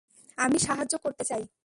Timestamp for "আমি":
0.37-0.57